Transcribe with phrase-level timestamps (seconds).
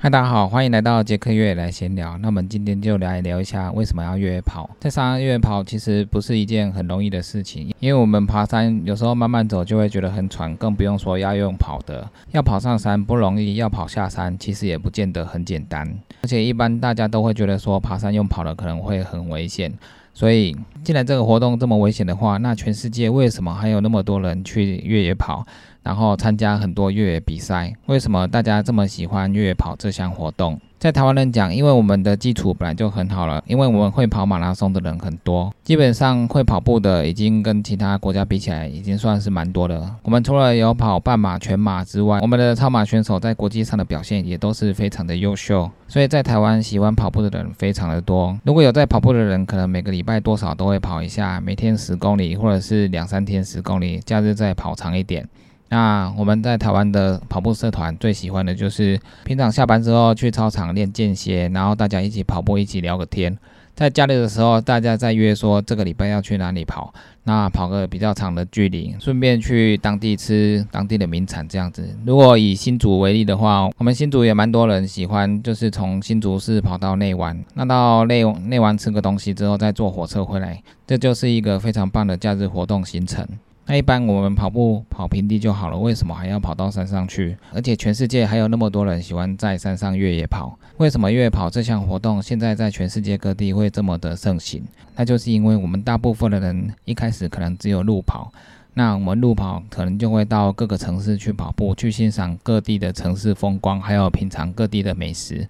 [0.00, 2.16] 嗨，大家好，欢迎来到杰克越野来闲聊。
[2.18, 4.70] 那我们今天就来聊一下为什么要越野跑。
[4.78, 12.08] 在山越野跑其实不是一件很容易的事情，因为我们爬山有时候慢慢走就会觉得很喘，更不用说要用跑的。
[12.30, 15.84] 要跑上山不容易，要跑下山其实也不见得很简单。
[16.22, 19.72] 而且一般大家都会觉得说爬山用跑的可能会很危险。
[20.14, 25.46] 所以，既然这个活动这么危险的话，那全世界为什么还有那么多人去越野跑，
[25.88, 27.72] 然后参加很多越野比赛？
[27.86, 30.60] 为什么大家这么喜欢越野跑这项活动？
[30.78, 39.90] 在台湾人讲，因为我们的基础本来就很好了，因为我们会跑马拉松的人很多，基本上会跑步的已经跟其他国家比起来，已经算是蛮多的。
[40.02, 48.38] 我们除了有跑半马、全马之外，我们的超马选手在国际上的表现也都是非常的优秀，所以在台湾喜欢跑步的人非常的多。
[48.44, 55.26] 如果有在跑步的人，可能每个礼拜多少都会跑一下，每天十公里或者是两三天十公里，假日再跑长一点。
[55.68, 63.36] 那我们在台湾的跑步社团最喜欢的就是平常下班之后去操场练间歇，然后大家一起跑步，一起聊个天。
[63.74, 71.88] 在假日的时候，大家在约说这个礼拜要去哪里跑，那跑个比较长的距离，顺便去当地吃当地的名产这样子。
[72.04, 83.24] 如果以新竹为例的话，我们新竹也蛮多人喜欢，就是从新竹市跑到内湾，那到内内湾吃个东西之后再坐火车回来，这就是一个非常棒的假日活动行程。
[83.70, 87.36] 那一般我们跑步跑平地就好了，为什么还要跑到山上去？
[87.52, 94.64] 而且全世界还有那么多人喜欢在山上越野跑，为什么越野跑这项活动现在在全世界各地会这么的盛行？
[94.96, 98.32] 那就是因为我们大部分的人一开始可能只有路跑，
[98.72, 105.46] 那我们路跑可能就会到各个城市去跑步，去欣赏各地的城市风光，还有品尝各地的美食。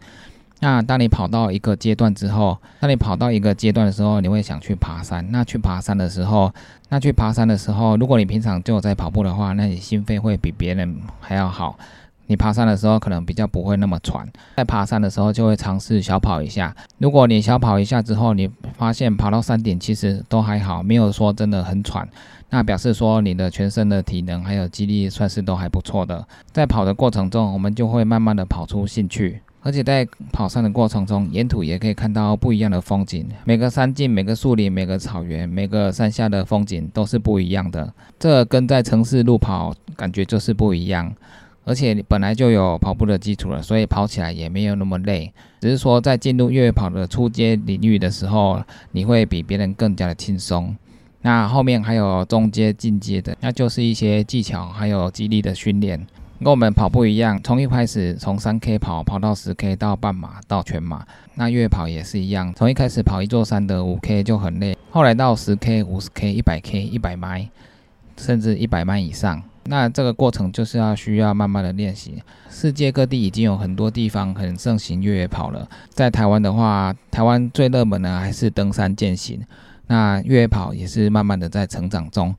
[0.61, 5.25] 那当你跑到一个阶段之后，当你跑到一个阶段的时候，你会想去爬山。
[5.31, 6.53] 那去爬山的时候，
[6.89, 11.79] 那去爬山的时候，如果你平常就有在跑步的话，那你心肺会比别人还要好。
[12.27, 14.29] 你爬山的时候可能比较不会那么喘。
[14.57, 16.75] 在爬山的时候就会尝试小跑一下。
[16.99, 22.07] 如果你小跑一下之后，你发现跑到山顶其实都还好，没有说真的很喘，
[22.51, 26.27] 那表示说你的全身的体能还有肌力算是都还不错的。
[26.53, 29.41] 在跑的过程中，我们就会慢慢的跑出兴趣。
[29.63, 33.27] 而且在跑山的过程中，沿途也可以看到不一样的风景。
[33.45, 37.93] 每个山径、每个树林、每个草原、每个山下的风景都是不一样的。
[38.19, 41.13] 这跟在城市路跑感觉就是不一样。
[41.65, 45.31] 而且你本来就有跑步的基础了，所以跑起来也没有那么累。
[45.61, 50.75] 只是说在进入越野跑的初阶领域的时候，你会比别人更加的轻松。
[51.21, 56.07] 那后面还有中阶、进阶的，那就是一些技巧还有肌力的训练。
[56.39, 61.05] 跟我们跑步一样，从一开始从三 K 跑跑到十 K 到半马到全马，
[61.35, 67.49] 那越野跑也是一样，从一开始跑一座山的五 K 就很累，后来到十 K、五十 K、一百 K、一百迈，
[68.17, 72.23] 甚至一百迈以上，那这个过程就是要需要慢慢的练习。
[72.49, 79.41] 世界各地已经有很多地方很盛行越野跑了，在台湾的话，台湾最热门的还是登山健行，
[79.89, 82.33] 那越野跑也是慢慢的在成长中。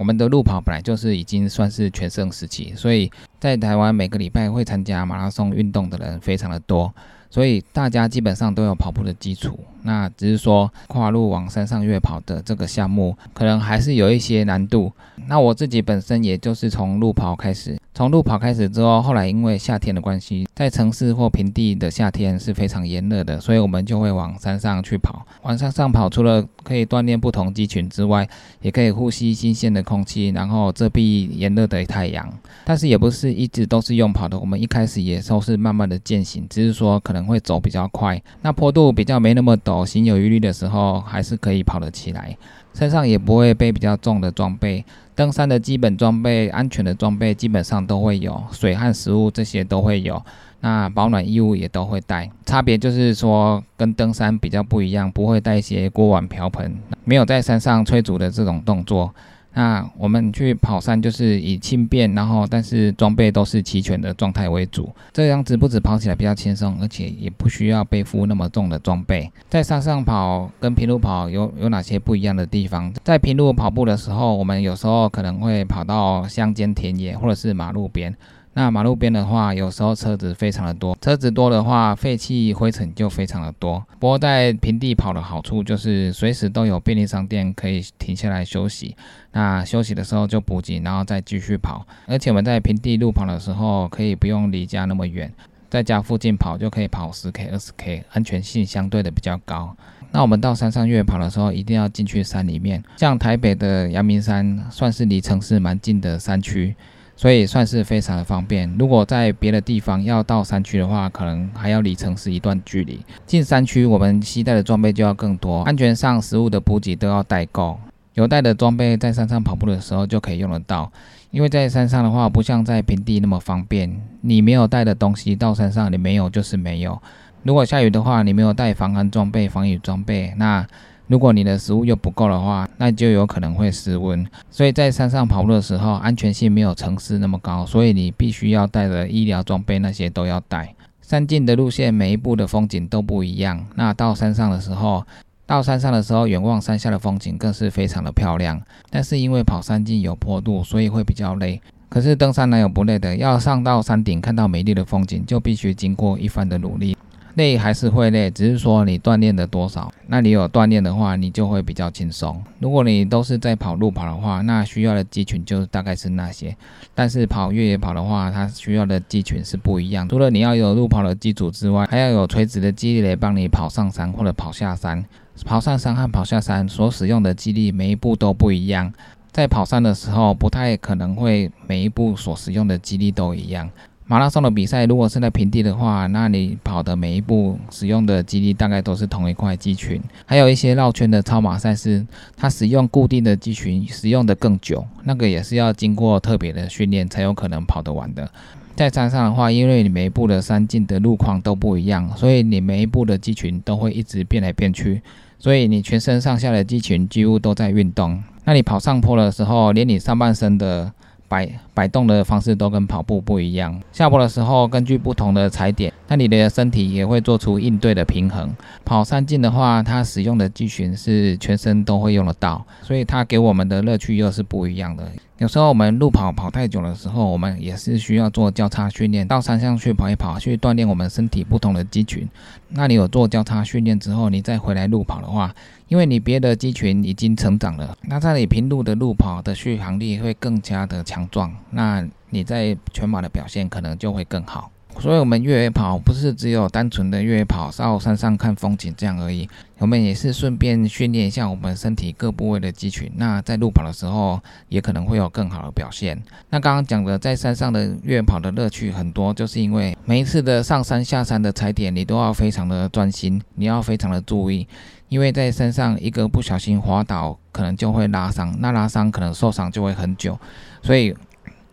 [0.00, 6.90] 我们的路跑本来就是已经算是全盛时期，所以在台湾每个礼拜会参加马拉松运动的人非常的多，
[7.28, 9.60] 所以大家基本上都有跑步的基础。
[9.82, 14.90] 那只是说跨路往山上越跑的这个项目，可能还是有一些难度。
[15.26, 17.78] 那我自己本身也就是从路跑开始。
[17.92, 25.26] 从路跑开始之后，后来因为夏天的关系，在城市或平地的夏天是非常炎热的，所以我们就会往山上去跑。
[25.42, 28.26] 往山上跑，除了可以锻炼不同肌群之外，
[28.62, 32.32] 也可以呼吸新鲜的空气，然后遮蔽炎热的太阳。
[32.64, 42.36] 但是也不是一直都是用跑的，我们一开始也都是慢慢的践行，只是说可能会走比较快，那坡度比较没那么陡，心有余力的时候，还是可以跑得起来。
[42.72, 44.84] 身上也不会背比较重的装备，
[45.20, 50.24] 登山的基本装备、安全的装备基本上都会有，水和食物这些都会有，
[50.60, 52.30] 那保暖衣物也都会带。
[52.46, 59.14] 差别就是说，跟登山比较不一样，不会带一些锅碗瓢盆，没有在山上催煮的这种动作。
[59.52, 69.30] 那我们去跑山就是以轻便，然后但是装备都是齐全的状态为主，这样子不止跑起来比较轻松，而且也不需要背负那么重的装备。
[69.48, 72.92] 在山上跑跟平路跑有有哪些不一样的地方？
[73.02, 78.14] 在平路跑步的时候，我们有时候可能会跑到乡间田野或者是马路边。
[78.52, 83.80] 那马路边的话，有时候车子非常的多，车子多的话，废气灰尘就非常的多。
[84.00, 88.96] 不过在平地跑的好处就是随时都有便利商店可以停下来休息，
[89.32, 91.86] 那休息的时候就补给，然后再继续跑。
[92.06, 95.32] 而且我们在平地路跑的时候，可以不用离家那么远，
[95.70, 99.76] 在家附近跑就可以跑十 K、二十 K，安全性相对的比较高。
[100.10, 106.74] 那我们到山上越跑的时候，一定要进去山里面，像台北的阳明山算是离城市蛮近的山区。
[107.20, 108.74] 所以算是非常的方便。
[108.78, 112.98] 如果在别的地方要到山区的话，可能还要离城市一段距离。
[113.26, 117.78] 进山区，我们携带的装备就要更多，安全上食物的补给都要带够。
[118.14, 120.90] 有带的装备在山上跑步的时候就可以用得到，
[121.30, 123.94] 因为在山上的话，不像在平地那么方便。
[124.22, 126.98] 你没有带的东西到山上，你没有就是没有。
[127.42, 130.66] 如果下雨的话，你没有带防寒装备、防雨装备，那
[131.10, 134.24] 如果你的食物又不够的话，那就有可能会失温。
[134.48, 140.72] 所以在山上跑步的时候，安全性没有城市那么高，所以你必须要带的医疗装备那些都要带。
[141.02, 145.04] 山径的路线每一步的风景都不一样，那到山上的时候。
[145.46, 148.62] 到山上的时候，远望山下的风景更是非常的漂亮。
[148.88, 151.60] 但是因为跑山径有坡度，所以会比较累。
[151.88, 153.16] 可是登山哪有不累的？
[153.16, 156.96] 要上到山顶看到美丽的风景，就必须经过一番的努力。
[157.34, 159.92] 累还是会累，只是说你锻炼的多少。
[160.08, 162.42] 那你有锻炼的话，你就会比较轻松。
[162.58, 166.56] 如果你都是在跑路跑的话，那需要的肌群就大概是那些。
[166.94, 170.08] 但是跑越野跑的话，它需要的肌群是不一样。
[170.08, 175.04] 除了你要有路跑的基础之外，还要有垂直的肌力来帮你跑上山或者跑下山。
[175.44, 178.92] 跑上山和跑下山所使用的肌力每一步都不一样。
[179.30, 183.70] 在跑山的时候，不太可能会每一步所使用的肌力都一样。
[184.10, 190.02] 马拉松的比赛，如果是在平地的话，那你跑的每一步使用的肌力大概都是同一块肌群。
[190.26, 192.04] 还有一些绕圈的超马赛事，
[192.36, 198.28] 它使用固定的肌群，使用的更久，那个也是要经过特别的训练才有可能跑得完的。
[198.74, 205.00] 在山上的话，因为你每一步的山径的路况都不一样，所以你每一步的肌群都会一直变来变去，
[205.38, 208.20] 所以你全身上下的肌群几乎都在运动。
[208.44, 210.92] 那你跑上坡的时候，连你上半身的。
[211.30, 211.48] 摆
[211.80, 213.80] 摆动的方式都跟跑步不一样。
[213.90, 218.50] 下坡的时候，根据不同的踩点，那你的身体也会做出应对的平衡。
[218.84, 225.10] 跑山径的话，它使用的肌群是全身都会用得到，所以它给我们的乐趣又是不一样的。
[225.38, 232.28] 有时候我们路跑跑太久的时候，我们也是需要做交叉训练，到山上去跑一跑，去锻炼我们身体不同的肌群。
[232.68, 235.50] 那你有做交叉训练之后，你再回来路跑的话，
[235.88, 244.70] 因为你别的肌群已经成长了，那在你平路的路跑的续航力会更加的强壮，那你在全马的表现可能就会更好。
[244.98, 253.10] 所以，我们越野跑不是只有单纯的越野跑到山上看风景这样而已，我们也是顺便训练一下我们身体各部位的肌群。
[253.14, 254.38] 那在路跑的时候，
[254.68, 256.20] 也可能会有更好的表现。
[256.50, 264.66] 那刚刚讲的在山上的越野跑的乐趣很多，就是因为每一次的上山下山的踩点，你都要非常的专心，你要非常的注意，
[265.08, 270.36] 因为在山上一个不小心滑倒，可能就会拉伤，那拉伤可能受伤就会很久。
[270.82, 271.14] 所以，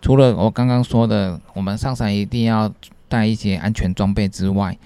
[0.07, 2.71] 除了我刚刚说的，我们上山一定要。
[3.09, 4.77] 带一些安全装备之外，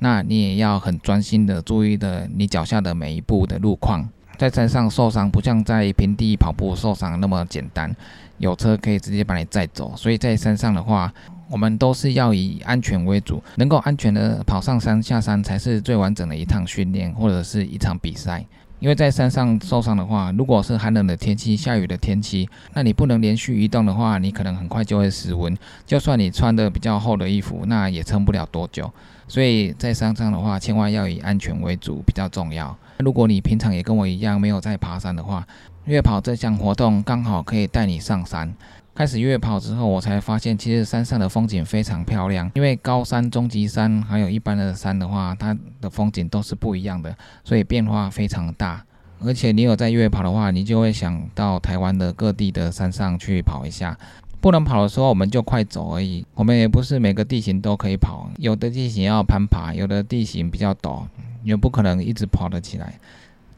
[0.00, 4.08] 那你也要很专心的注意的你脚下的每一步的路况。
[4.36, 7.94] 在山上受伤不像在平地跑步受伤那么简单，
[8.38, 9.94] 有车可以直接把你载走。
[9.96, 11.12] 所以在山上的话，
[11.48, 18.44] 我们都是要以安全为主，能够安全的跑上山下山才是最完整的一趟训练或者是一场比赛。
[18.80, 25.56] 因为在山上受伤的话，如果是寒冷的天气、下雨的天气，那你不能连续移动的话，你可能很快就会失温。
[25.84, 28.88] 就算你穿的比较厚的衣服，那也撑不了多久。
[29.26, 32.76] 所以在山上的话，千万要以安全为主，比较重要。
[32.98, 35.46] 如果你平常也跟我一样没有在爬山的话，
[35.84, 38.54] 越跑这项活动刚好可以带你上山。
[38.98, 42.50] 开始越跑之后，我才发现其实山上的风景非常漂亮。
[42.54, 48.84] 因为高山、中级山还有一般的山的话，它的风景都是不一样的，所以变化非常大。
[49.20, 53.96] 而且你有在越跑的话，你就会想到台湾的各地的山上去跑一下。
[54.40, 56.26] 不能跑的时候，我们就快走而已。
[56.34, 61.04] 我们也不是每个地形都可以跑，有的地形要攀爬，有的地形比较陡，
[61.44, 62.98] 也不可能一直跑得起来。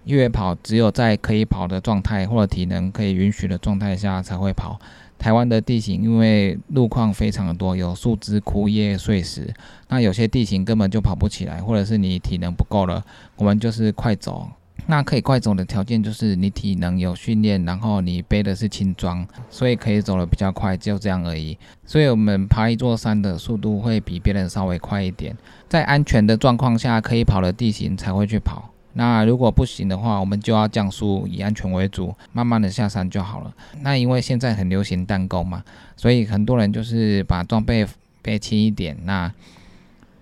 [0.04, 4.80] 越野跑只有在可以跑的状态或者体能可以允许的状态下才会跑。
[5.18, 9.52] 台湾的地形因为路况非常的多，有树枝、枯叶、碎石，
[9.88, 13.04] 那有些地形根本就跑不起来，或者是你体能不够了，
[13.36, 14.48] 我们就是快走。
[14.86, 21.56] 那可以快走的条件就是你体能有训练，然后你背的是轻装，所以可以走得比较快，就这样而已。
[21.84, 25.36] 所以我们爬一座山的速度会比别人稍微快一点，
[25.68, 28.72] 在安全的状况下可以跑的地形才会去跑。
[28.92, 33.54] 那如果不行的话，我们就要降速，以安全为主，慢慢的下山就好了。
[33.82, 35.62] 那因为现在很流行弹弓嘛，
[35.96, 37.86] 所以很多人就是把装备
[38.20, 38.96] 背轻一点。
[39.04, 39.32] 那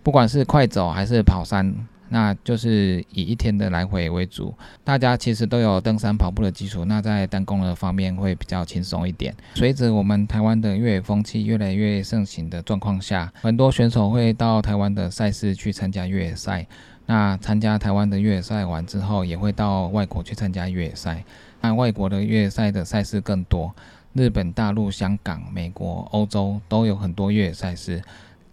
[0.02, 1.75] 不管是快走还是跑山，
[2.10, 4.54] 那就是以一天的来回为主。
[4.84, 9.34] 大家其实都有登山跑步的基础，那在弹弓的方面会比较轻松一点。
[9.54, 16.66] 随着我们台湾的越野风气越来越盛行的状况下，很多选手会到台湾的赛事去参加越野赛。
[17.10, 21.24] 那参加台湾的越野赛完之后，也会到外国去参加越野赛。
[21.62, 23.74] 那外国的越野赛的赛事更多，
[24.12, 28.02] 日本、大陆、香港、美国、欧洲都有很多越野赛事。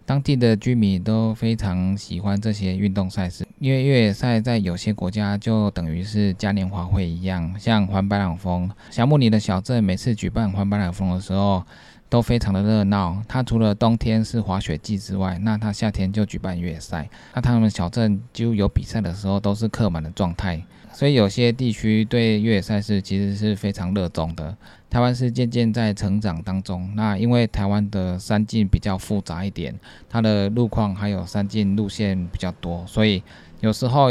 [0.06, 11.62] 当地的居民都非常喜欢这些运动赛事，因为越野赛在有些国家就等于是嘉年华会一样，像环白朗峰、小木里的小镇，每次举办环白朗峰的时候
[12.08, 13.22] 都非常的热闹。
[13.28, 17.08] 它除了冬天是滑雪季之外，那它夏天就举办越野赛。
[17.34, 24.56] 那他们小镇就有比赛的时候都是客满的状态，所以有些地区对越野赛事其实是非常热衷的。
[24.88, 26.90] 台湾是渐渐在成长当中。
[26.94, 33.22] 那因为台湾的山径比较复杂一点，它的路况还有山径路线比较多，所以
[33.60, 34.08] 有时候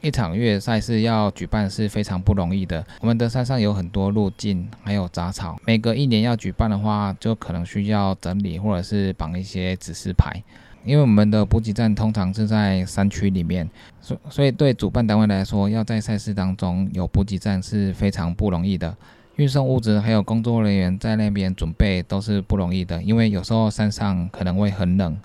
[0.00, 2.84] 一场越野赛事要举办是非常不容易的。
[3.00, 10.42] 我们的山上有很多路径，还有杂草，每隔一年要举办的话，就可能需要整理或者是绑一些指示牌。
[10.84, 13.68] 因为我们的补给站通常是在山区里面，
[14.00, 18.96] 所所以对主办单位来说，要在赛事当中有补给站是非常不容易的。
[19.36, 25.16] 运送物资还有工作人员在那边准备都是不容易的，因为有时候山上可能会很冷，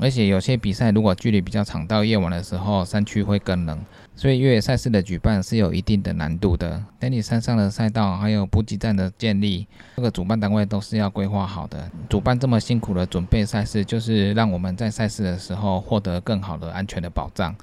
[0.00, 3.78] 而且有些比赛如果距离比较长，到夜晚的时候山区会更冷，
[4.16, 6.82] 所以越野赛事的举办是有一定的难度的。
[6.98, 9.66] 等你山上的赛道还有补给站的建立，
[9.96, 11.90] 这个主办单位都是要规划好的。
[12.08, 17.54] 主办这么辛苦的准备赛事，就是让我们在赛事的时候获得更好的安全的保障。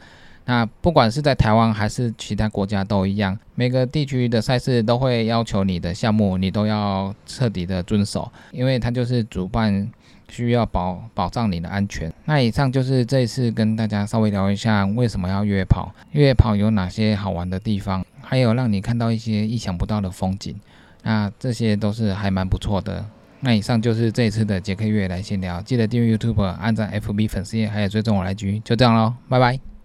[0.49, 9.91] 那不管是在台湾还是其他国家都一样，每个地区的赛事都会要求你的项目，你都要彻底的遵守，因为它就是主办
[10.29, 12.11] 需要保保障你的安全。
[12.23, 20.55] 那以上就是这一次跟大家稍微聊一下为什么要越野跑，越野跑有哪些好玩的地方，还有让你看到一些意想不到的风景，
[21.03, 23.05] 那这些都是还蛮不错的。
[23.41, 29.76] 那以上就是这一次的杰克越野来闲聊，记得订阅 YouTube，按赞 FB 粉丝页，还有追踪我来局，就这样喽，拜拜。